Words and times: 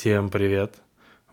Всем 0.00 0.30
привет! 0.30 0.76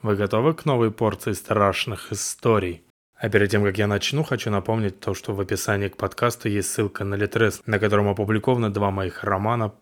Вы 0.02 0.16
готовы 0.16 0.56
к 0.56 0.66
новой 0.66 0.90
порции 0.90 1.34
страшных 1.34 2.12
историй? 2.12 2.82
А 3.16 3.30
перед 3.30 3.52
тем, 3.52 3.64
как 3.64 3.78
я 3.78 3.86
начну, 3.86 4.24
хочу 4.24 4.50
напомнить 4.50 5.00
то, 5.00 5.14
что 5.14 5.36
в 5.36 5.40
описании 5.40 5.88
к 5.88 5.98
подкасту 5.98 6.50
есть 6.50 6.72
ссылка 6.72 7.04
на 7.04 7.14
Литрес, 7.14 7.62
на 7.68 7.78
котором 7.78 8.08
опубликованы 8.08 8.72
два 8.72 8.90
моих 8.90 9.24
романа 9.24 9.76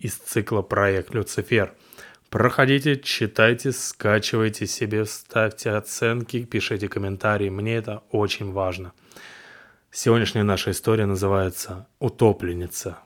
из 0.00 0.16
цикла 0.16 0.62
«Проект 0.62 1.14
Люцифер». 1.14 1.74
Проходите, 2.28 2.98
читайте, 2.98 3.70
скачивайте 3.70 4.66
себе, 4.66 5.04
ставьте 5.04 5.70
оценки, 5.70 6.42
пишите 6.42 6.88
комментарии, 6.88 7.50
мне 7.50 7.76
это 7.76 8.02
очень 8.10 8.50
важно. 8.50 8.94
Сегодняшняя 9.92 10.42
наша 10.42 10.72
история 10.72 11.06
называется 11.06 11.86
«Утопленница». 12.00 12.98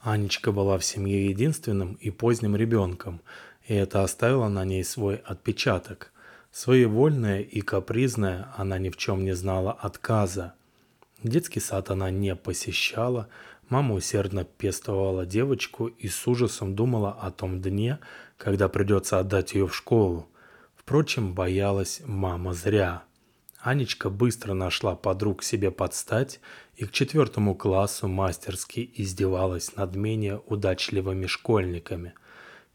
Анечка 0.00 0.50
была 0.50 0.78
в 0.78 0.84
семье 0.86 1.26
единственным 1.26 1.98
и 2.00 2.08
поздним 2.08 2.56
ребенком– 2.56 3.20
и 3.70 3.74
это 3.74 4.02
оставило 4.02 4.48
на 4.48 4.64
ней 4.64 4.82
свой 4.82 5.14
отпечаток. 5.14 6.10
Своевольная 6.50 7.40
и 7.40 7.60
капризная, 7.60 8.52
она 8.56 8.78
ни 8.78 8.90
в 8.90 8.96
чем 8.96 9.24
не 9.24 9.32
знала 9.32 9.70
отказа. 9.70 10.54
Детский 11.22 11.60
сад 11.60 11.88
она 11.88 12.10
не 12.10 12.34
посещала, 12.34 13.28
мама 13.68 13.94
усердно 13.94 14.42
пестовала 14.42 15.24
девочку 15.24 15.86
и 15.86 16.08
с 16.08 16.26
ужасом 16.26 16.74
думала 16.74 17.12
о 17.12 17.30
том 17.30 17.60
дне, 17.62 18.00
когда 18.38 18.68
придется 18.68 19.20
отдать 19.20 19.54
ее 19.54 19.68
в 19.68 19.76
школу. 19.76 20.26
Впрочем, 20.74 21.32
боялась 21.32 22.02
мама 22.04 22.54
зря. 22.54 23.04
Анечка 23.60 24.10
быстро 24.10 24.52
нашла 24.52 24.96
подруг 24.96 25.44
себе 25.44 25.70
подстать 25.70 26.40
и 26.74 26.86
к 26.86 26.90
четвертому 26.90 27.54
классу 27.54 28.08
мастерски 28.08 28.90
издевалась 28.96 29.76
над 29.76 29.94
менее 29.94 30.42
удачливыми 30.48 31.26
школьниками– 31.26 32.14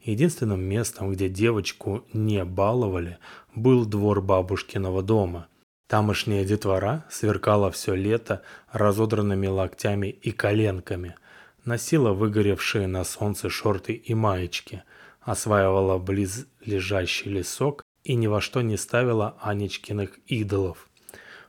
Единственным 0.06 0.62
местом, 0.62 1.10
где 1.10 1.28
девочку 1.28 2.04
не 2.12 2.44
баловали, 2.44 3.18
был 3.56 3.84
двор 3.84 4.22
бабушкиного 4.22 5.02
дома. 5.02 5.48
Тамошняя 5.88 6.44
детвора 6.44 7.04
сверкала 7.10 7.72
все 7.72 7.96
лето 7.96 8.42
разодранными 8.70 9.48
локтями 9.48 10.06
и 10.06 10.30
коленками, 10.30 11.16
носила 11.64 12.12
выгоревшие 12.12 12.86
на 12.86 13.02
солнце 13.02 13.50
шорты 13.50 13.94
и 13.94 14.14
маечки, 14.14 14.84
осваивала 15.22 15.98
близлежащий 15.98 17.28
лесок 17.28 17.82
и 18.04 18.14
ни 18.14 18.28
во 18.28 18.40
что 18.40 18.62
не 18.62 18.76
ставила 18.76 19.36
Анечкиных 19.40 20.20
идолов. 20.28 20.88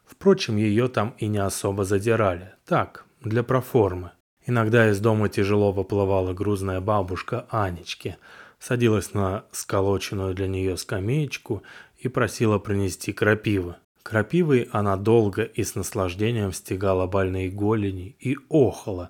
Впрочем, 0.03 0.55
ее 0.55 0.87
там 0.87 1.13
и 1.19 1.27
не 1.27 1.37
особо 1.37 1.83
задирали. 1.83 2.53
Так, 2.65 3.05
для 3.21 3.43
проформы. 3.43 4.13
Иногда 4.47 4.89
из 4.89 4.99
дома 4.99 5.29
тяжело 5.29 5.71
выплывала 5.71 6.33
грузная 6.33 6.81
бабушка 6.81 7.45
Анечки– 7.51 8.17
садилась 8.59 9.13
на 9.13 9.45
сколоченную 9.51 10.33
для 10.33 10.47
нее 10.47 10.77
скамеечку 10.77 11.63
и 11.97 12.07
просила 12.07 12.59
принести 12.59 13.13
крапивы. 13.13 13.75
Крапивой 14.03 14.69
она 14.71 14.95
долго 14.95 15.43
и 15.43 15.63
с 15.63 15.75
наслаждением 15.75 16.53
стегала 16.53 17.07
больные 17.07 17.49
голени 17.49 18.15
и 18.19 18.37
охала, 18.49 19.09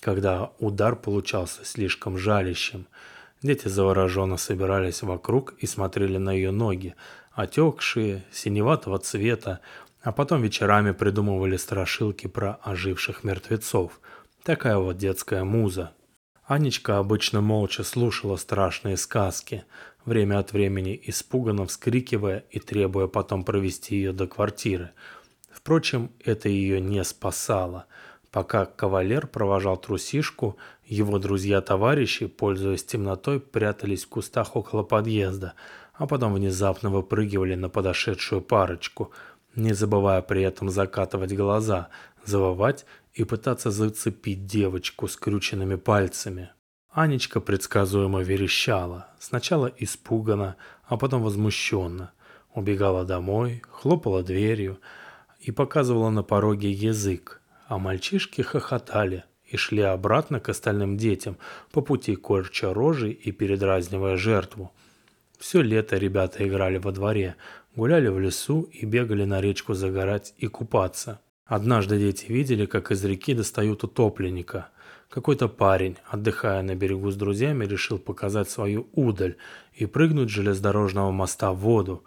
когда 0.00 0.52
удар 0.58 0.96
получался 0.96 1.64
слишком 1.64 2.16
жалящим. 2.16 2.86
Дети 3.42 3.68
завороженно 3.68 4.36
собирались 4.36 5.02
вокруг 5.02 5.54
и 5.58 5.66
смотрели 5.66 6.16
на 6.16 6.32
ее 6.32 6.50
ноги, 6.50 6.94
отекшие, 7.32 8.24
синеватого 8.32 8.98
цвета, 8.98 9.60
а 10.02 10.12
потом 10.12 10.42
вечерами 10.42 10.92
придумывали 10.92 11.56
страшилки 11.56 12.26
про 12.26 12.58
оживших 12.62 13.24
мертвецов. 13.24 14.00
Такая 14.44 14.78
вот 14.78 14.96
детская 14.96 15.44
муза, 15.44 15.92
Анечка 16.48 16.96
обычно 16.96 17.42
молча 17.42 17.84
слушала 17.84 18.36
страшные 18.36 18.96
сказки, 18.96 19.64
время 20.06 20.38
от 20.38 20.54
времени 20.54 20.98
испуганно 21.04 21.66
вскрикивая 21.66 22.42
и 22.50 22.58
требуя 22.58 23.06
потом 23.06 23.44
провести 23.44 23.96
ее 23.96 24.12
до 24.14 24.26
квартиры. 24.26 24.92
Впрочем, 25.52 26.10
это 26.24 26.48
ее 26.48 26.80
не 26.80 27.04
спасало. 27.04 27.84
Пока 28.30 28.64
кавалер 28.64 29.26
провожал 29.26 29.76
трусишку, 29.76 30.56
его 30.86 31.18
друзья-товарищи, 31.18 32.28
пользуясь 32.28 32.82
темнотой, 32.82 33.40
прятались 33.40 34.06
в 34.06 34.08
кустах 34.08 34.56
около 34.56 34.82
подъезда, 34.82 35.52
а 35.92 36.06
потом 36.06 36.32
внезапно 36.32 36.88
выпрыгивали 36.88 37.56
на 37.56 37.68
подошедшую 37.68 38.40
парочку, 38.40 39.12
не 39.54 39.74
забывая 39.74 40.22
при 40.22 40.44
этом 40.44 40.70
закатывать 40.70 41.34
глаза, 41.34 41.88
завывать 42.24 42.86
и 43.18 43.24
пытаться 43.24 43.72
зацепить 43.72 44.46
девочку 44.46 45.08
скрюченными 45.08 45.74
пальцами. 45.74 46.50
Анечка 46.88 47.40
предсказуемо 47.40 48.22
верещала, 48.22 49.08
сначала 49.18 49.72
испуганно, 49.76 50.54
а 50.84 50.96
потом 50.96 51.22
возмущенно. 51.24 52.12
Убегала 52.54 53.04
домой, 53.04 53.62
хлопала 53.68 54.22
дверью 54.22 54.78
и 55.40 55.50
показывала 55.50 56.10
на 56.10 56.22
пороге 56.22 56.70
язык, 56.70 57.42
а 57.66 57.78
мальчишки 57.78 58.42
хохотали 58.42 59.24
и 59.44 59.56
шли 59.56 59.82
обратно 59.82 60.38
к 60.38 60.48
остальным 60.48 60.96
детям, 60.96 61.38
по 61.72 61.80
пути 61.80 62.14
корча 62.14 62.72
рожи 62.72 63.10
и 63.10 63.32
передразнивая 63.32 64.16
жертву. 64.16 64.70
Все 65.38 65.60
лето 65.60 65.96
ребята 65.96 66.46
играли 66.46 66.78
во 66.78 66.92
дворе, 66.92 67.34
гуляли 67.74 68.06
в 68.06 68.20
лесу 68.20 68.62
и 68.62 68.86
бегали 68.86 69.24
на 69.24 69.40
речку 69.40 69.74
загорать 69.74 70.34
и 70.38 70.46
купаться– 70.46 71.20
Однажды 71.48 71.98
дети 71.98 72.26
видели, 72.30 72.66
как 72.66 72.90
из 72.90 73.02
реки 73.06 73.32
достают 73.32 73.82
утопленника. 73.82 74.68
Какой-то 75.08 75.48
парень, 75.48 75.96
отдыхая 76.06 76.60
на 76.60 76.74
берегу 76.74 77.10
с 77.10 77.16
друзьями, 77.16 77.64
решил 77.64 77.98
показать 77.98 78.50
свою 78.50 78.86
удаль 78.92 79.36
и 79.72 79.86
прыгнуть 79.86 80.28
с 80.28 80.32
железнодорожного 80.32 81.10
моста 81.10 81.52
в 81.52 81.60
воду. 81.60 82.04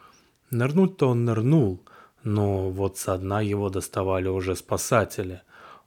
Нырнуть-то 0.52 1.10
он 1.10 1.26
нырнул, 1.26 1.82
но 2.24 2.70
вот 2.70 3.00
со 3.00 3.18
дна 3.18 3.42
его 3.42 3.72
доставали 3.72 4.28
уже 4.28 4.56
спасатели. 4.56 5.42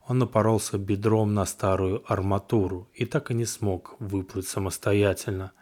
Он 0.09 0.19
напоролся 0.19 0.77
бедром 0.77 1.33
на 1.33 1.45
старую 1.45 2.03
арматуру 2.13 2.89
и 2.93 3.07
так 3.07 3.31
и 3.31 3.35
не 3.35 3.45
смог 3.45 3.95
выплыть 4.01 4.49
самостоятельно. 4.49 5.53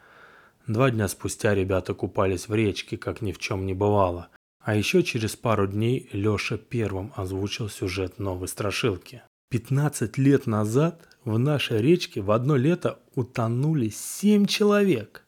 Два 0.65 0.89
дня 0.89 1.07
спустя 1.07 1.53
ребята 1.53 1.93
купались 1.93 2.47
в 2.47 2.55
речке, 2.55 2.97
как 2.97 3.21
ни 3.21 3.31
в 3.31 3.37
чем 3.37 3.67
не 3.67 3.75
бывало. 3.75 4.29
А 4.63 4.75
еще 4.75 5.03
через 5.03 5.35
пару 5.35 5.67
дней 5.67 6.09
Леша 6.13 6.57
первым 6.57 7.11
озвучил 7.17 7.67
сюжет 7.67 8.17
новой 8.17 8.47
страшилки. 8.47 9.21
15 9.49 10.17
лет 10.17 10.47
назад 10.47 11.05
в 11.25 11.37
нашей 11.37 11.81
речке 11.81 12.21
в 12.21 12.31
одно 12.31 12.55
лето 12.55 12.99
утонули 13.13 13.89
7 13.89 14.45
человек. 14.45 15.25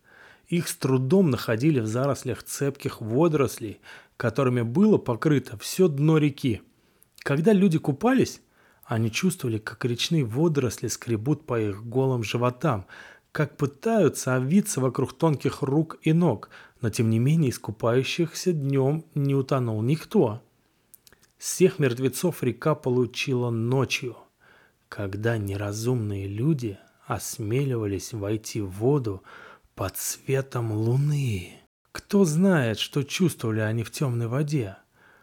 Их 0.48 0.70
с 0.70 0.76
трудом 0.76 1.32
находили 1.32 1.82
в 1.82 1.86
зарослях 1.88 2.44
цепких 2.44 3.02
водорослей, 3.02 3.82
которыми 4.16 4.62
было 4.62 4.98
покрыто 4.98 5.58
все 5.58 5.90
дно 5.90 6.18
реки. 6.18 6.62
Когда 7.20 7.52
люди 7.52 7.78
купались, 7.78 8.42
они 8.86 9.12
чувствовали, 9.12 9.58
как 9.58 9.84
речные 9.84 10.24
водоросли 10.24 10.88
скребут 10.88 11.46
по 11.46 11.60
их 11.60 11.86
голым 11.86 12.24
животам, 12.24 12.86
как 13.34 13.58
пытаются 13.58 14.36
овиться 14.36 14.80
вокруг 14.80 15.12
тонких 15.12 15.62
рук 15.62 15.98
и 16.04 16.14
ног, 16.14 16.50
но 16.86 16.92
тем 16.92 17.10
не 17.10 17.18
менее 17.18 17.50
искупающихся 17.50 18.54
днем 18.54 19.06
не 19.16 19.34
утонул 19.34 19.82
никто. 19.82 20.44
Всех 21.40 21.80
мертвецов 21.80 22.44
река 22.44 22.76
получила 22.76 23.50
ночью, 23.50 24.16
когда 24.88 25.40
неразумные 25.40 26.28
люди 26.28 26.78
осмеливались 27.08 28.14
войти 28.14 28.62
в 28.62 28.70
воду 28.70 29.24
под 29.74 29.98
светом 29.98 30.74
луны. 30.74 31.54
Кто 31.92 32.24
знает, 32.24 32.78
что 32.78 33.02
чувствовали 33.02 33.62
они 33.62 33.82
в 33.82 33.90
темной 33.90 34.28
воде? 34.28 34.78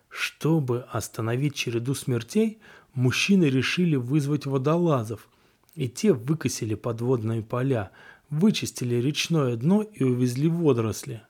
Чтобы 0.09 0.81
остановить 0.91 1.55
череду 1.55 1.95
смертей, 1.95 2.59
мужчины 2.93 3.45
решили 3.45 3.95
вызвать 3.95 4.47
водолазов, 4.47 5.29
и 5.77 5.89
те 5.89 6.13
выкосили 6.13 6.75
подводные 6.75 7.41
поля, 7.41 7.93
вычистили 8.31 8.97
речное 8.97 9.55
дно 9.55 9.83
и 9.83 10.03
увезли 10.03 10.49
водоросли. 10.49 11.23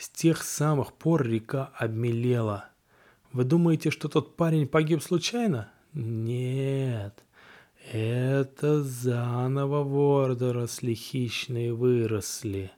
С 0.00 0.08
тех 0.08 0.42
самых 0.42 0.94
пор 0.94 1.26
река 1.26 1.72
обмелела. 1.76 2.70
Вы 3.34 3.44
думаете, 3.44 3.90
что 3.90 4.08
тот 4.08 4.34
парень 4.34 4.66
погиб 4.66 5.02
случайно? 5.02 5.70
Нет. 5.92 7.22
Это 7.92 8.82
заново 8.82 9.84
водоросли 9.84 10.94
хищные 10.94 11.74
выросли. 11.74 12.72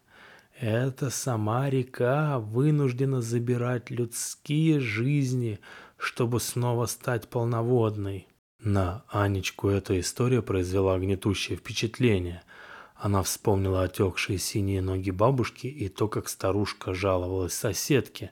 Это 0.58 1.10
сама 1.10 1.70
река 1.70 2.40
вынуждена 2.40 3.22
забирать 3.22 3.88
людские 3.90 4.80
жизни, 4.80 5.60
чтобы 5.98 6.40
снова 6.40 6.86
стать 6.86 7.28
полноводной. 7.28 8.26
На 8.58 9.04
Анечку 9.08 9.68
эта 9.68 10.00
история 10.00 10.42
произвела 10.42 10.98
гнетущее 10.98 11.56
впечатление. 11.56 12.42
Она 13.02 13.24
вспомнила 13.24 13.82
отекшие 13.82 14.38
синие 14.38 14.80
ноги 14.80 15.10
бабушки 15.10 15.66
и 15.66 15.88
то, 15.88 16.06
как 16.06 16.28
старушка 16.28 16.94
жаловалась 16.94 17.52
соседке. 17.52 18.30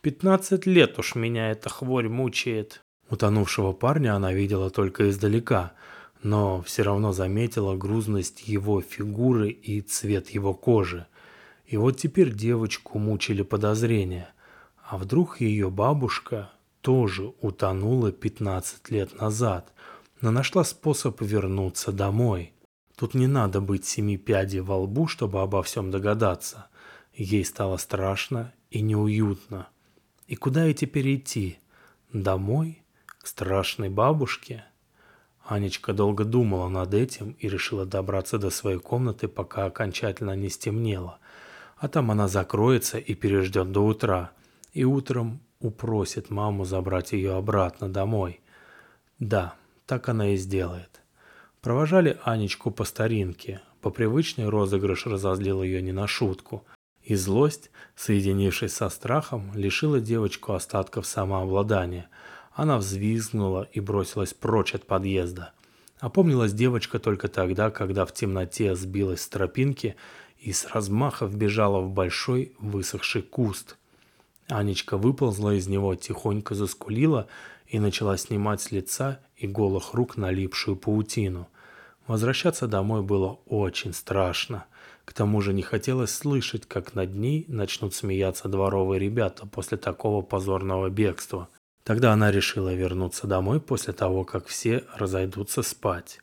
«Пятнадцать 0.00 0.64
лет 0.64 0.98
уж 0.98 1.14
меня 1.14 1.50
эта 1.50 1.68
хворь 1.68 2.08
мучает». 2.08 2.82
Утонувшего 3.10 3.74
парня 3.74 4.16
она 4.16 4.32
видела 4.32 4.70
только 4.70 5.10
издалека, 5.10 5.74
но 6.22 6.62
все 6.62 6.84
равно 6.84 7.12
заметила 7.12 7.76
грузность 7.76 8.48
его 8.48 8.80
фигуры 8.80 9.50
и 9.50 9.82
цвет 9.82 10.30
его 10.30 10.54
кожи. 10.54 11.06
И 11.66 11.76
вот 11.76 11.98
теперь 11.98 12.32
девочку 12.32 12.98
мучили 12.98 13.42
подозрения. 13.42 14.30
А 14.88 14.96
вдруг 14.96 15.42
ее 15.42 15.68
бабушка 15.68 16.50
тоже 16.80 17.34
утонула 17.42 18.10
15 18.10 18.90
лет 18.90 19.20
назад, 19.20 19.74
но 20.22 20.30
нашла 20.30 20.64
способ 20.64 21.20
вернуться 21.20 21.92
домой. 21.92 22.54
Тут 22.96 23.12
не 23.12 23.26
надо 23.26 23.60
быть 23.60 23.84
семи 23.84 24.16
пядей 24.16 24.60
во 24.60 24.78
лбу, 24.78 25.06
чтобы 25.06 25.42
обо 25.42 25.62
всем 25.62 25.90
догадаться. 25.90 26.66
Ей 27.12 27.44
стало 27.44 27.76
страшно 27.76 28.54
и 28.70 28.80
неуютно. 28.80 29.68
И 30.26 30.34
куда 30.34 30.64
ей 30.64 30.74
теперь 30.74 31.14
идти? 31.14 31.58
Домой? 32.12 32.82
К 33.06 33.26
страшной 33.26 33.90
бабушке? 33.90 34.64
Анечка 35.44 35.92
долго 35.92 36.24
думала 36.24 36.68
над 36.68 36.94
этим 36.94 37.36
и 37.38 37.48
решила 37.48 37.84
добраться 37.84 38.38
до 38.38 38.48
своей 38.48 38.78
комнаты, 38.78 39.28
пока 39.28 39.66
окончательно 39.66 40.34
не 40.34 40.48
стемнело. 40.48 41.18
А 41.76 41.88
там 41.88 42.10
она 42.10 42.28
закроется 42.28 42.98
и 42.98 43.14
переждет 43.14 43.72
до 43.72 43.80
утра. 43.84 44.32
И 44.72 44.84
утром 44.84 45.40
упросит 45.60 46.30
маму 46.30 46.64
забрать 46.64 47.12
ее 47.12 47.34
обратно 47.34 47.90
домой. 47.90 48.40
Да, 49.18 49.54
так 49.86 50.08
она 50.08 50.30
и 50.30 50.36
сделает. 50.36 51.02
Провожали 51.66 52.16
Анечку 52.22 52.70
по 52.70 52.84
старинке. 52.84 53.60
По 53.80 53.90
привычной 53.90 54.48
розыгрыш 54.48 55.04
разозлил 55.06 55.64
ее 55.64 55.82
не 55.82 55.90
на 55.90 56.06
шутку. 56.06 56.64
И 57.02 57.16
злость, 57.16 57.72
соединившись 57.96 58.72
со 58.72 58.88
страхом, 58.88 59.50
лишила 59.52 59.98
девочку 59.98 60.52
остатков 60.52 61.06
самообладания. 61.06 62.08
Она 62.52 62.78
взвизгнула 62.78 63.68
и 63.72 63.80
бросилась 63.80 64.32
прочь 64.32 64.76
от 64.76 64.86
подъезда. 64.86 65.54
Опомнилась 65.98 66.52
девочка 66.52 67.00
только 67.00 67.26
тогда, 67.26 67.72
когда 67.72 68.06
в 68.06 68.14
темноте 68.14 68.76
сбилась 68.76 69.22
с 69.22 69.28
тропинки 69.28 69.96
и 70.38 70.52
с 70.52 70.66
размаха 70.66 71.26
вбежала 71.26 71.80
в 71.80 71.90
большой 71.90 72.54
высохший 72.60 73.22
куст– 73.22 73.76
Анечка 74.48 74.96
выползла 74.96 75.56
из 75.56 75.66
него, 75.66 75.94
тихонько 75.96 76.54
заскулила 76.54 77.26
и 77.66 77.80
начала 77.80 78.16
снимать 78.16 78.60
с 78.60 78.70
лица 78.70 79.20
и 79.36 79.46
голых 79.48 79.94
рук 79.94 80.16
налипшую 80.16 80.76
паутину. 80.76 81.48
Возвращаться 82.06 82.66
домой 82.66 83.02
было 83.02 83.40
очень 83.46 83.92
страшно. 83.92 84.66
К 85.04 85.12
тому 85.12 85.40
же 85.40 85.52
не 85.52 85.62
хотелось 85.62 86.10
слышать, 86.10 86.66
как 86.66 86.94
над 86.94 87.14
ней 87.14 87.44
начнут 87.48 87.94
смеяться 87.94 88.48
дворовые 88.48 88.98
ребята 88.98 89.46
после 89.46 89.78
такого 89.78 90.22
позорного 90.22 90.88
бегства. 90.88 91.48
Тогда 91.84 92.12
она 92.12 92.30
решила 92.30 92.74
вернуться 92.74 93.26
домой 93.26 93.60
после 93.60 93.92
того, 93.92 94.24
как 94.24 94.46
все 94.46 94.84
разойдутся 94.94 95.62
спать. 95.62 96.20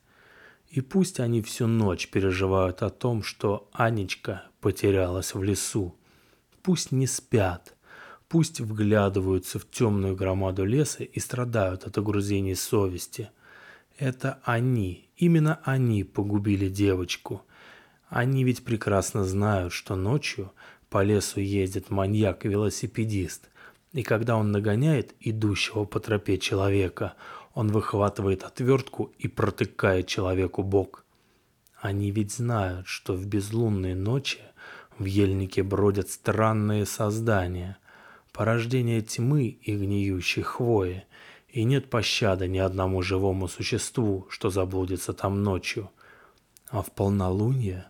И 0.69 0.81
пусть 0.81 1.19
они 1.19 1.41
всю 1.41 1.67
ночь 1.67 2.09
переживают 2.09 2.81
о 2.81 2.89
том, 2.89 3.23
что 3.23 3.69
Анечка 3.73 4.43
потерялась 4.59 5.33
в 5.33 5.43
лесу. 5.43 5.95
Пусть 6.61 6.91
не 6.91 7.07
спят– 7.07 7.75
Пусть 8.33 8.61
вглядываются 8.61 9.59
в 9.59 9.69
темную 9.69 10.15
громаду 10.15 10.65
леса 10.65 11.03
и 11.03 11.19
страдают 11.19 11.83
от 11.83 11.99
огрузений 11.99 12.55
совести. 12.55 13.29
Это 13.97 14.39
они, 14.43 15.09
именно 15.17 15.59
они 15.63 16.03
погубили 16.03 16.67
девочку. 16.69 17.43
Они 18.09 18.43
ведь 18.43 18.63
прекрасно 18.63 19.23
знают, 19.23 19.73
что 19.73 19.95
ночью 19.95 20.51
по 20.89 21.03
лесу 21.03 21.39
ездит 21.39 21.89
маньяк-велосипедист. 21.89 23.49
И 23.91 24.03
когда 24.03 24.37
он 24.37 24.51
нагоняет 24.51 25.13
идущего 25.19 25.85
по 25.85 25.99
тропе 25.99 26.37
человека, 26.37 27.13
он 27.53 27.67
выхватывает 27.71 28.43
отвертку 28.43 29.11
и 29.19 29.27
протыкает 29.27 30.07
человеку 30.07 30.63
бок. 30.63 31.05
Они 31.79 32.11
ведь 32.11 32.31
знают, 32.33 32.87
что 32.87 33.13
в 33.13 33.25
безлунные 33.25 33.95
ночи 33.95 34.39
в 34.97 35.05
ельнике 35.05 35.63
бродят 35.63 36.09
странные 36.09 36.85
создания– 36.85 37.77
порождение 38.33 39.01
тьмы 39.01 39.47
и 39.61 39.75
гниющей 39.75 40.41
хвои, 40.41 41.05
и 41.53 41.63
нет 41.65 41.89
пощады 41.89 42.47
ни 42.47 42.57
одному 42.57 43.03
живому 43.03 43.47
существу, 43.47 44.25
что 44.29 44.49
заблудится 44.49 45.13
там 45.13 45.43
ночью. 45.43 45.91
А 46.69 46.81
в 46.81 46.91
полнолуние 46.91 47.85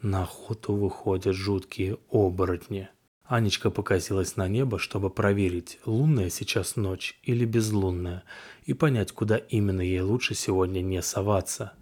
на 0.00 0.22
охоту 0.22 0.74
выходят 0.74 1.34
жуткие 1.34 1.98
оборотни. 2.10 2.88
Анечка 3.24 3.70
покосилась 3.70 4.36
на 4.36 4.46
небо, 4.46 4.78
чтобы 4.78 5.10
проверить, 5.10 5.80
лунная 5.84 6.30
сейчас 6.30 6.76
ночь 6.76 7.18
или 7.24 7.44
безлунная, 7.44 8.22
и 8.64 8.72
понять, 8.72 9.10
куда 9.10 9.36
именно 9.36 9.80
ей 9.80 10.00
лучше 10.00 10.34
сегодня 10.34 10.80
не 10.80 11.02
соваться. 11.02 11.72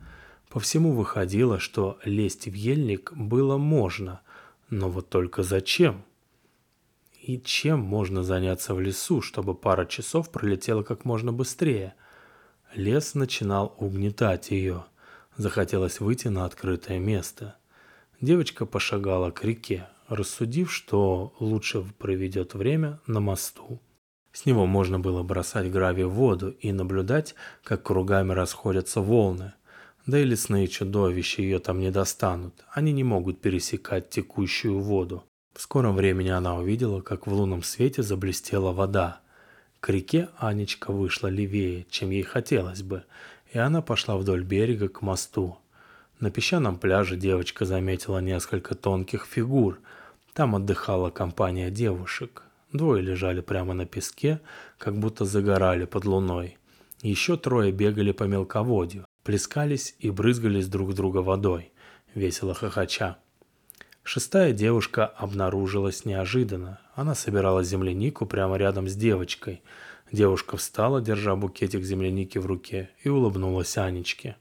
По 0.49 0.59
всему 0.59 0.93
выходило, 0.93 1.59
что 1.59 1.99
лезть 2.03 2.47
в 2.47 2.55
ельник 2.55 3.13
было 3.13 3.59
можно, 3.59 4.23
но 4.71 4.89
вот 4.89 5.11
только 5.11 5.43
зачем? 5.43 6.03
И 7.27 7.41
чем 7.41 7.81
можно 7.81 8.23
заняться 8.23 8.73
в 8.73 8.81
лесу, 8.81 9.21
чтобы 9.21 9.57
пара 9.57 9.85
часов 9.85 10.31
пролетела 10.31 10.85
как 10.85 11.05
можно 11.05 11.33
быстрее? 11.33 11.95
Лес 12.73 13.17
начинал 13.17 13.75
угнетать 13.79 14.53
ее. 14.53 14.85
Захотелось 15.37 15.99
выйти 15.99 16.29
на 16.29 16.45
открытое 16.45 17.01
место. 17.01 17.57
Девочка 18.21 18.65
пошагала 18.65 19.33
к 19.33 19.43
реке, 19.43 19.89
рассудив, 20.07 20.73
что 20.73 21.35
лучше 21.41 21.85
проведет 21.99 22.55
время 22.55 23.01
на 23.09 23.19
мосту. 23.19 23.81
С 24.31 24.47
него 24.47 24.65
можно 24.67 25.01
было 25.01 25.25
бросать 25.25 25.69
гравий 25.69 26.05
в 26.05 26.11
воду 26.11 26.51
и 26.51 26.71
наблюдать, 26.71 27.35
как 27.65 27.83
кругами 27.83 28.35
расходятся 28.35 29.01
волны. 29.01 29.53
Да 30.07 30.21
и 30.21 30.25
лесные 30.25 30.69
чудовища 30.69 31.43
ее 31.43 31.59
там 31.59 31.81
не 31.81 31.91
достанут. 31.91 32.65
Они 32.71 32.93
не 32.93 33.03
могут 33.03 33.41
пересекать 33.41 34.11
текущую 34.11 34.79
воду. 34.79 35.25
В 35.57 35.63
скором 35.63 35.97
времени 35.97 36.29
она 36.29 36.55
увидела, 36.55 37.01
как 37.01 37.27
в 37.27 37.33
лунном 37.33 37.63
свете 37.63 38.03
заблестела 38.03 38.73
вода. 38.73 39.21
К 39.81 39.89
реке 39.89 40.29
Анечка 40.37 40.93
вышла 40.93 41.29
левее, 41.29 41.87
чем 41.89 42.11
ей 42.11 42.25
хотелось 42.25 42.83
бы, 42.83 43.05
и 43.55 43.59
она 43.59 43.81
пошла 43.81 44.19
вдоль 44.19 44.45
берега 44.45 44.91
к 44.91 45.01
мосту. 45.01 45.57
На 46.21 46.31
песчаном 46.31 46.77
пляже 46.77 47.17
девочка 47.17 47.65
заметила 47.65 48.19
несколько 48.19 48.75
тонких 48.75 49.25
фигур. 49.25 49.79
Там 50.35 50.55
отдыхала 50.55 51.09
компания 51.09 51.71
девушек. 51.71 52.43
Двое 52.75 53.03
лежали 53.03 53.41
прямо 53.41 53.73
на 53.73 53.87
песке, 53.87 54.43
как 54.77 54.99
будто 54.99 55.25
загорали 55.25 55.87
под 55.87 56.05
луной. 56.05 56.59
Еще 57.01 57.39
трое 57.39 57.73
бегали 57.73 58.13
по 58.13 58.25
мелководью, 58.25 59.07
плескались 59.25 59.97
и 60.01 60.11
брызгались 60.11 60.69
друг 60.69 60.93
друга 60.93 61.19
водой, 61.19 61.73
весело 62.15 62.53
хохоча. 62.53 63.17
Шестая 64.09 64.53
девушка 64.53 65.05
обнаружилась 65.05 66.05
неожиданно. 66.05 66.79
Она 66.95 67.17
собирала 67.17 67.65
землянику 67.65 68.25
прямо 68.25 68.57
рядом 68.57 68.87
с 68.87 68.95
девочкой. 68.95 69.63
Девушка 70.13 70.57
встала, 70.57 71.01
держа 71.01 71.35
букетик 71.35 71.83
земляники 71.83 72.39
в 72.39 72.47
руке, 72.47 72.89
и 73.03 73.09
улыбнулась 73.09 73.77
Анечке. 73.77 74.37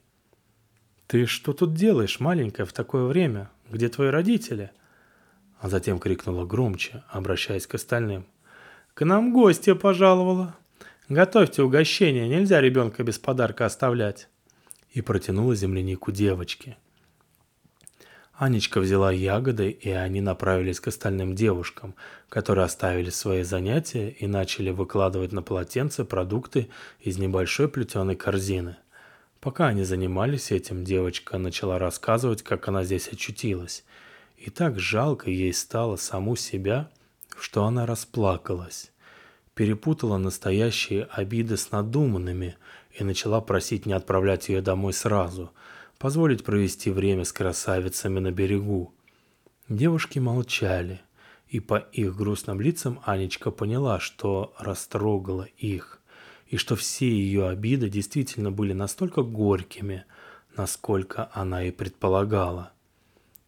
«Ты 1.07 1.25
что 1.25 1.51
тут 1.51 1.73
делаешь, 1.73 2.19
маленькая, 2.19 2.65
в 2.65 2.73
такое 2.73 3.05
время? 3.05 3.49
Где 3.71 3.89
твои 3.89 4.09
родители?» 4.09 4.69
А 5.59 5.67
затем 5.67 5.97
крикнула 5.97 6.45
громче, 6.45 7.03
обращаясь 7.09 7.65
к 7.65 7.73
остальным. 7.73 8.27
«К 8.93 9.03
нам 9.03 9.33
гостья 9.33 9.73
пожаловала. 9.73 10.55
Готовьте 11.09 11.63
угощение, 11.63 12.27
нельзя 12.27 12.61
ребенка 12.61 13.01
без 13.01 13.17
подарка 13.17 13.65
оставлять». 13.65 14.29
И 14.91 15.01
протянула 15.01 15.55
землянику 15.55 16.11
девочке– 16.11 16.77
Анечка 18.37 18.81
взяла 18.81 19.13
ягоды, 19.13 19.69
и 19.69 19.89
они 19.91 20.19
направились 20.19 20.81
к 20.81 20.87
остальным 20.87 21.35
девушкам, 21.35 21.95
которые 22.27 22.65
оставили 22.65 23.09
свои 23.09 23.43
занятия 23.43 24.09
и 24.09 24.27
начали 24.27 24.71
выкладывать 24.71 25.31
на 25.31 25.41
полотенце 25.41 26.03
продукты 26.03 26.67
из 26.99 27.17
небольшой 27.17 27.69
плетеной 27.69 28.17
корзины. 28.17 28.75
Пока 29.39 29.67
они 29.67 29.83
занимались 29.83 30.51
этим, 30.51 30.83
девочка 30.83 31.37
начала 31.37 31.79
рассказывать, 31.79 32.41
как 32.43 32.67
она 32.67 32.83
здесь 32.83 33.07
очутилась. 33.07 33.85
И 34.37 34.49
так 34.49 34.79
жалко 34.79 35.29
ей 35.29 35.53
стало 35.53 35.95
саму 35.95 36.35
себя, 36.35 36.89
что 37.39 37.63
она 37.63 37.85
расплакалась. 37.85 38.91
Перепутала 39.53 40.17
настоящие 40.17 41.05
обиды 41.05 41.55
с 41.55 41.71
надуманными 41.71 42.57
и 42.91 43.05
начала 43.05 43.39
просить 43.39 43.85
не 43.85 43.93
отправлять 43.93 44.49
ее 44.49 44.59
домой 44.59 44.91
сразу– 44.91 45.51
позволить 45.97 46.43
провести 46.43 46.89
время 46.89 47.23
с 47.23 47.33
красавицами 47.33 48.19
на 48.19 48.31
берегу. 48.31 48.93
Девушки 49.69 50.19
молчали, 50.19 51.01
и 51.47 51.59
по 51.59 51.77
их 51.77 52.15
грустным 52.15 52.61
лицам 52.61 52.99
Анечка 53.05 53.51
поняла, 53.51 53.99
что 53.99 54.53
растрогала 54.59 55.47
их, 55.57 56.01
и 56.47 56.57
что 56.57 56.75
все 56.75 57.09
ее 57.09 57.47
обиды 57.47 57.89
действительно 57.89 58.51
были 58.51 58.73
настолько 58.73 59.23
горькими, 59.23 60.05
насколько 60.55 61.29
она 61.33 61.63
и 61.63 61.71
предполагала. 61.71 62.71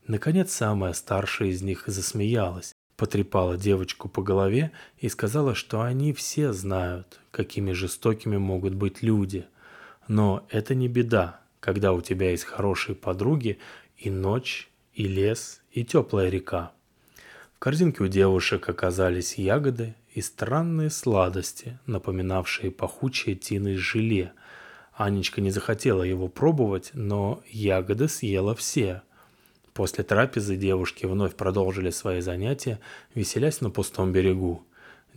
Наконец, 0.08 0.54
самая 0.54 0.94
старшая 0.94 1.50
из 1.50 1.62
них 1.62 1.84
засмеялась, 1.88 2.74
потрепала 2.96 3.58
девочку 3.58 4.10
по 4.10 4.22
голове 4.22 4.72
и 4.98 5.10
сказала, 5.10 5.54
что 5.54 5.82
они 5.82 6.13
все 6.13 6.54
знают, 6.54 7.20
какими 7.32 7.74
жестокими 7.74 8.38
могут 8.38 8.74
быть 8.74 9.04
люди. 9.04 9.46
Но 10.08 10.46
это 10.50 10.74
не 10.75 10.88
беда, 10.88 11.42
когда 11.68 11.92
у 11.92 12.00
тебя 12.00 12.32
есть 12.32 12.46
хорошие 12.46 12.96
подруги 12.96 13.60
и 13.98 14.10
ночь, 14.10 14.70
и 14.94 15.06
лес, 15.06 15.62
и 15.74 15.84
теплая 15.84 16.30
река. 16.30 16.72
В 17.58 17.60
корзинке 17.60 18.06
у 18.06 18.08
девушек 18.08 18.70
оказались 18.70 19.38
ягоды 19.38 19.94
и 20.14 20.22
странные 20.22 20.90
сладости, 20.90 21.78
напоминавшие 21.86 22.72
пахучее 22.72 23.36
тины 23.36 23.76
желе. 23.76 24.32
Анечка 24.94 25.42
не 25.42 25.52
захотела 25.52 26.04
его 26.04 26.30
пробовать, 26.30 26.92
но 26.94 27.44
ягоды 27.50 28.08
съела 28.08 28.56
все. 28.56 29.02
После 29.74 30.06
трапезы 30.06 30.56
девушки 30.56 31.06
вновь 31.06 31.36
продолжили 31.36 31.90
свои 31.90 32.22
занятия, 32.22 32.80
веселясь 33.14 33.60
на 33.60 33.72
пустом 33.72 34.14
берегу. 34.14 34.66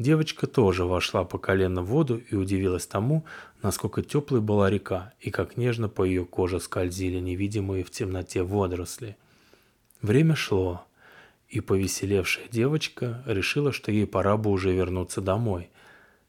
Девочка 0.01 0.47
тоже 0.47 0.87
вошла 0.87 1.25
по 1.25 1.37
колено 1.37 1.83
в 1.83 1.89
воду 1.89 2.23
и 2.31 2.35
удивилась 2.35 2.87
тому, 2.87 3.27
насколько 3.63 4.01
теплой 4.01 4.41
была 4.41 4.71
река 4.71 5.13
и 5.21 5.31
как 5.31 5.59
нежно 5.59 5.91
по 5.91 6.05
ее 6.05 6.25
коже 6.25 6.59
скользили 6.59 7.19
невидимые 7.19 7.85
в 7.85 7.91
темноте 7.91 8.43
водоросли. 8.43 9.19
Время 10.01 10.35
шло 10.35 10.87
и 11.51 11.61
повеселевшая 11.61 12.47
девочка 12.51 13.23
решила, 13.27 13.73
что 13.73 13.93
ей 13.93 14.07
пора 14.07 14.39
бы 14.39 14.49
уже 14.49 14.73
вернуться 14.73 15.21
домой. 15.21 15.69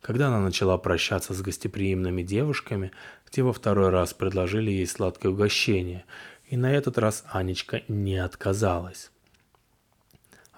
Когда 0.01 0.28
она 0.28 0.42
начала 0.42 0.78
прощаться 0.78 1.34
с 1.34 1.42
гостеприимными 1.42 2.24
девушками, 2.24 2.92
те 3.30 3.42
во 3.42 3.54
второй 3.54 3.88
раз 3.88 4.13
предложили 4.13 4.70
ей 4.70 4.86
сладкое 4.86 5.32
угощение, 5.32 6.04
и 6.50 6.58
на 6.58 6.74
этот 6.74 6.98
раз 6.98 7.24
Анечка 7.32 7.84
не 7.88 8.18
отказалась. 8.18 9.11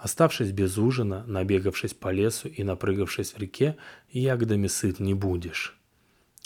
Оставшись 0.04 0.52
без 0.52 0.78
ужина, 0.78 1.24
набегавшись 1.28 1.94
по 1.94 2.12
лесу 2.12 2.48
и 2.48 2.64
напрыгавшись 2.64 3.34
в 3.34 3.40
реке, 3.40 3.78
ягодами 4.12 4.68
сыт 4.68 5.00
не 5.00 5.14
будешь. 5.14 5.78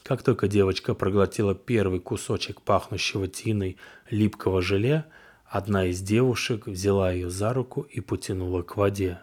Как 0.04 0.24
только 0.24 0.48
девочка 0.48 0.94
проглотила 0.94 1.54
первый 1.56 2.00
кусочек 2.00 2.62
пахнущего 2.62 3.28
тиной 3.28 3.78
липкого 4.10 4.62
желе– 4.62 5.06
Одна 5.50 5.86
из 5.86 6.02
девушек 6.02 6.68
взяла 6.68 7.12
ее 7.12 7.30
за 7.30 7.54
руку 7.54 7.82
и 7.82 8.02
потянула 8.02 8.64
к 8.64 8.76
воде. 8.76 9.20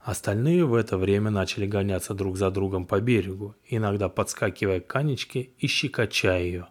Остальные 0.00 0.64
в 0.64 0.74
это 0.74 0.96
время 0.96 1.30
начали 1.30 1.66
гоняться 1.66 2.14
друг 2.14 2.36
за 2.36 2.52
другом 2.52 2.86
по 2.86 3.00
берегу, 3.00 3.56
иногда 3.66 4.08
подскакивая 4.08 4.78
к 4.78 4.94
Анечке 4.94 5.50
и 5.58 5.66
щекоча 5.66 6.36
ее. 6.36 6.68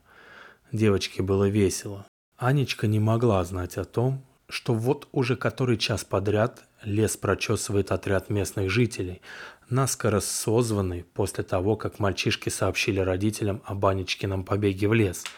Девочке 0.72 1.22
было 1.24 1.50
весело. 1.50 2.06
Анечка 2.38 2.88
не 2.88 3.02
могла 3.02 3.44
знать 3.44 3.78
о 3.78 3.84
том, 3.84 4.25
что 4.48 4.74
вот 4.74 5.08
уже 5.12 5.36
который 5.36 5.78
час 5.78 6.04
подряд 6.04 6.64
лес 6.84 7.18
прочесывает 7.18 7.92
отряд 7.92 8.30
местных 8.30 8.70
жителей, 8.70 9.22
наскоро 9.70 10.20
созванный 10.20 11.04
после 11.04 11.44
того, 11.44 11.76
как 11.76 12.00
мальчишки 12.00 12.50
сообщили 12.50 13.00
родителям 13.00 13.62
о 13.66 13.76
Банечкином 13.76 14.44
побеге 14.44 14.88
в 14.88 14.94
лес– 14.94 15.24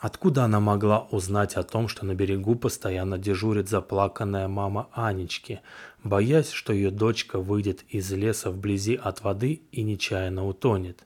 Откуда 0.00 0.44
она 0.44 0.60
могла 0.60 1.00
узнать 1.10 1.56
о 1.56 1.62
том, 1.62 1.86
что 1.86 2.06
на 2.06 2.14
берегу 2.14 2.54
постоянно 2.54 3.18
дежурит 3.18 3.68
заплаканная 3.68 4.48
мама 4.48 4.88
Анечки, 4.92 5.60
боясь, 6.02 6.52
что 6.52 6.72
ее 6.72 6.90
дочка 6.90 7.38
выйдет 7.38 7.84
из 7.90 8.10
леса 8.10 8.50
вблизи 8.50 8.94
от 8.94 9.20
воды 9.20 9.60
и 9.72 9.82
нечаянно 9.82 10.46
утонет? 10.46 11.04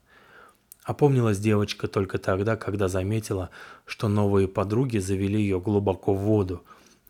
Опомнилась 0.84 1.40
девочка 1.40 1.88
только 1.88 2.18
тогда, 2.18 2.56
когда 2.56 2.86
заметила, 2.86 3.50
что 3.84 4.06
новые 4.06 4.46
подруги 4.46 4.98
завели 4.98 5.40
ее 5.40 5.58
глубоко 5.58 6.14
в 6.14 6.20
воду, 6.20 6.62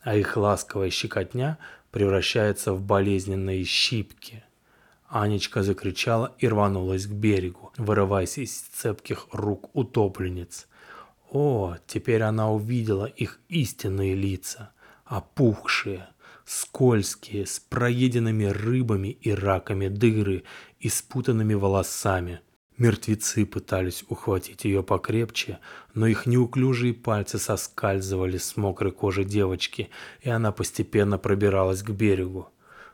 а 0.04 0.14
их 0.14 0.36
ласковая 0.36 0.90
щекотня 0.90 1.58
превращается 1.90 2.72
в 2.72 2.80
болезненные 2.80 3.64
щипки. 3.64 4.44
Анечка 5.08 5.62
закричала 5.62 6.34
и 6.38 6.46
рванулась 6.46 7.06
к 7.06 7.10
берегу, 7.10 7.72
вырываясь 7.76 8.38
из 8.38 8.52
цепких 8.52 9.26
рук 9.32 9.74
утопленниц– 9.74 10.68
о, 11.34 11.78
теперь 11.88 12.22
она 12.22 12.48
увидела 12.48 13.06
их 13.06 13.40
истинные 13.48 14.14
лица, 14.14 14.70
опухшие, 15.04 16.06
скользкие, 16.44 17.44
с 17.44 17.58
проеденными 17.58 18.44
рыбами 18.44 19.08
и 19.08 19.32
раками 19.32 19.88
дыры 19.88 20.44
и 20.78 20.88
спутанными 20.88 21.54
волосами. 21.54 22.40
Мертвецы 22.76 23.46
пытались 23.46 24.04
ухватить 24.08 24.64
ее 24.64 24.82
покрепче, 24.82 25.60
но 25.94 26.08
их 26.08 26.26
неуклюжие 26.26 26.92
пальцы 26.92 27.38
соскальзывали 27.38 28.36
с 28.36 28.56
мокрой 28.56 28.90
кожи 28.90 29.24
девочки, 29.24 29.90
и 30.22 30.28
она 30.28 30.50
постепенно 30.50 31.16
пробиралась 31.16 31.82
к 31.82 31.90
берегу. 31.90 32.48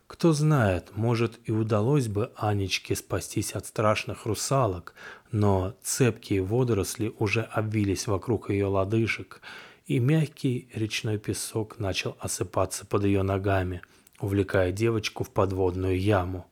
Кто 0.06 0.32
знает, 0.32 0.96
может 0.96 1.38
и 1.44 1.52
удалось 1.52 2.08
бы 2.08 2.30
Анечке 2.36 2.94
спастись 2.94 3.52
от 3.52 3.64
страшных 3.64 4.26
русалок, 4.26 4.92
но 5.30 5.74
цепкие 5.82 6.42
водоросли 6.42 7.14
уже 7.18 7.42
обвились 7.42 8.06
вокруг 8.06 8.50
ее 8.50 8.66
лодыжек, 8.66 9.40
и 9.86 9.98
мягкий 9.98 10.68
речной 10.74 11.16
песок 11.18 11.78
начал 11.78 12.16
осыпаться 12.18 12.84
под 12.84 13.04
ее 13.04 13.22
ногами, 13.22 13.80
увлекая 14.18 14.72
девочку 14.72 15.24
в 15.24 15.30
подводную 15.30 15.98
яму. 15.98 16.46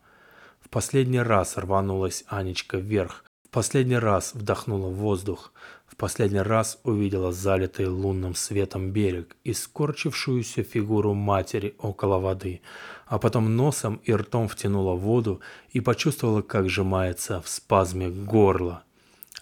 В 0.69 0.71
последний 0.71 1.21
раз 1.21 1.57
рванулась 1.57 2.25
Анечка 2.29 2.77
вверх, 2.77 3.25
в 3.43 3.49
последний 3.49 3.97
раз 3.97 4.35
вдохнула 4.35 4.91
воздух, 4.91 5.55
в 5.87 5.97
последний 5.97 6.43
раз 6.43 6.79
увидела 6.85 7.33
залитый 7.33 7.87
лунным 7.87 8.35
светом 8.35 8.91
берег 8.91 9.35
и 9.45 9.55
скорчившуюся 9.55 10.63
фигуру 10.65 11.15
матери 11.15 11.75
около 11.79 12.19
воды, 12.19 12.61
а 13.07 13.19
потом 13.19 13.57
носом 13.57 14.03
и 14.05 14.13
ртом 14.13 14.47
втянула 14.47 14.95
воду 14.95 15.41
и 15.71 15.81
почувствовала, 15.81 16.43
как 16.43 16.69
сжимается 16.69 17.41
в 17.41 17.49
спазме 17.49 18.11
горло. 18.11 18.83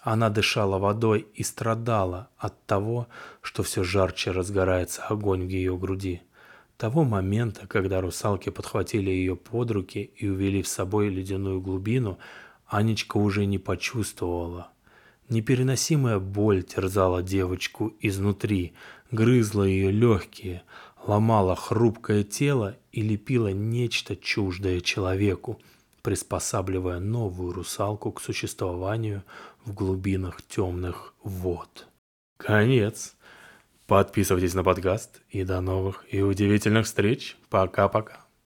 Она 0.03 0.29
дышала 0.29 0.77
водой 0.77 1.27
и 1.35 1.43
страдала 1.43 2.29
от 2.37 2.65
того, 2.65 3.07
что 3.41 3.63
все 3.63 3.83
жарче 3.83 4.31
разгорается 4.31 5.03
огонь 5.03 5.45
в 5.45 5.49
ее 5.49 5.75
груди. 5.75 6.21
Того 6.77 7.03
момента, 7.03 7.67
когда 7.67 8.01
русалки 8.01 8.49
подхватили 8.49 9.09
ее 9.09 9.35
под 9.35 9.71
руки 9.71 10.11
и 10.15 10.29
увели 10.29 10.61
в 10.61 10.67
собой 10.67 11.09
ледяную 11.09 11.59
глубину, 11.59 12.17
Анечка 12.67 13.17
уже 13.17 13.45
не 13.45 13.57
почувствовала– 13.57 14.71
Непереносимая 15.29 16.19
боль 16.19 16.63
терзала 16.63 17.21
девочку 17.21 17.93
изнутри, 17.99 18.73
грызла 19.11 19.63
ее 19.63 19.91
легкие, 19.91 20.63
ломала 21.05 21.55
хрупкое 21.55 22.23
тело 22.23 22.77
и 22.93 23.01
лепила 23.01 23.49
нечто 23.49 24.15
чуждое 24.15 24.79
человеку, 24.79 25.59
приспосабливая 26.01 26.99
новую 26.99 27.51
русалку 27.51 28.13
к 28.13 28.21
существованию 28.21 29.23
в 29.65 29.73
глубинах 29.73 30.41
темных 30.43 31.13
вод. 31.23 31.87
Конец. 32.37 33.16
Подписывайтесь 33.87 34.53
на 34.53 34.65
подкаст 34.65 35.21
и 35.29 35.45
до 35.45 35.61
новых 35.61 36.03
и 36.11 36.21
удивительных 36.21 36.85
встреч. 36.85 37.37
Пока-пока. 37.49 38.26